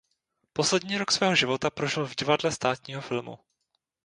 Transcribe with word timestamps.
Poslední 0.53 0.97
rok 0.97 1.11
svého 1.11 1.35
života 1.35 1.69
prožil 1.69 2.05
v 2.07 2.15
Divadle 2.15 2.51
státního 2.51 3.01
filmu. 3.01 3.39